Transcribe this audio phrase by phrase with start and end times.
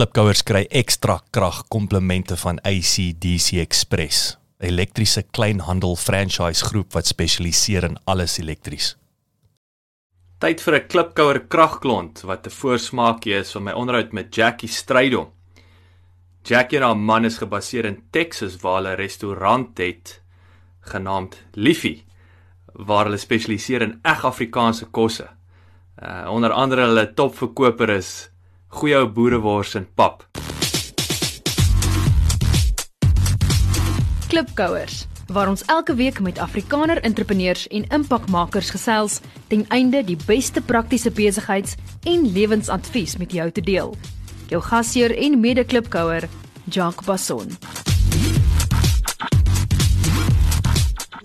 [0.00, 7.84] Klipkouers kry ekstra krag komplemente van ACDC Express, 'n elektriese kleinhandel franchise groep wat spesialiseer
[7.84, 8.96] in alles elektries.
[10.38, 15.28] Tyd vir 'n Klipkouer kragklont wat 'n voorsmaakie is van my onderhoud met Jackie Strydom.
[16.44, 20.22] Jackie en haar man is gebaseer in Texas waar hulle 'n restaurant het
[20.80, 22.04] genaamd Liffie
[22.72, 25.28] waar hulle spesialiseer in eg Afrikaanse kosse.
[26.02, 28.30] Uh onder andere hulle topverkoper is
[28.70, 30.26] goeie ou boerewors en pap.
[34.30, 40.60] Klipkouers waar ons elke week met Afrikaner entrepreneurs en impakmakers gesels ten einde die beste
[40.60, 43.94] praktiese besigheids- en lewensadvies met jou te deel.
[44.50, 46.26] Jou gasheer en mede-klipkouer,
[46.64, 47.54] Jacques Basson.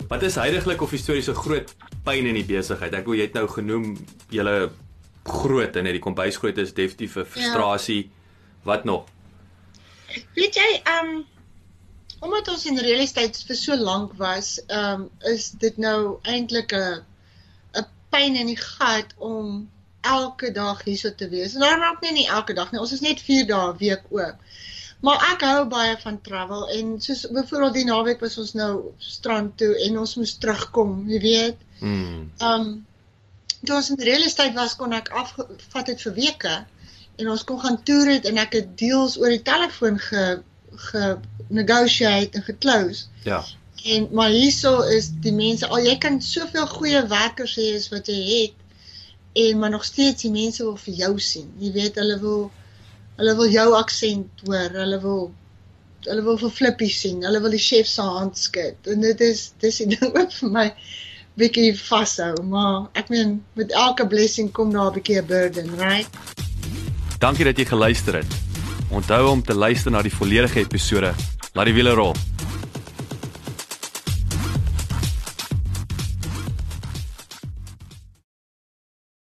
[0.08, 1.74] Wat is heidaglik of historiese groot
[2.06, 2.94] pyn in die besigheid?
[2.94, 3.96] Ek wou jy het nou genoem
[4.30, 4.70] julle
[5.28, 8.02] groot en net die kombuisgroot is definitief 'n frustrasie.
[8.02, 8.10] Ja.
[8.62, 9.04] Wat nog?
[10.34, 11.26] Weet jy, ehm um,
[12.20, 16.72] omdat ons in real estate vir so lank was, ehm um, is dit nou eintlik
[16.72, 17.04] 'n
[17.80, 21.54] 'n pyn in die gat om elke dag hierso te wees.
[21.54, 22.80] En daarom ook nie, nie elke dag nie.
[22.80, 24.36] Ons is net 4 dae 'n week oop.
[25.00, 29.56] Maar ek hou baie van travel en soos byvoorbeeld die naweek was ons nou strand
[29.60, 31.56] toe en ons moes terugkom, jy weet.
[31.80, 32.30] Mm.
[32.40, 32.86] Um
[33.64, 36.56] toe ons in real estate was kon ek afvat het vir weke
[37.16, 40.26] en ons kon gaan toer het en ek het deals oor die telefoon ge
[40.76, 41.04] ge
[41.48, 43.06] negotiate en geclose.
[43.24, 43.40] Ja.
[43.84, 48.10] En maar hierso is die mense al jy kan soveel goeie werkers hê as wat
[48.12, 51.48] jy het en maar nog steeds die mense wil vir jou sien.
[51.60, 52.46] Jy weet hulle wil
[53.16, 54.72] Hulle wil jou aksent hoor.
[54.76, 55.22] Hulle wil
[56.06, 57.22] hulle wil vir Flippie sien.
[57.26, 58.90] Hulle wil die chef se hand skud.
[58.92, 60.66] En dit is dis die ding wat vir my
[61.36, 66.08] bietjie vashou, maar ek meen met elke blessing kom daar 'n bietjie 'n burden, right?
[67.18, 68.32] Dankie dat jy geluister het.
[68.90, 71.14] Onthou om te luister na die volledige episode.
[71.52, 72.14] Laat die wiele rol.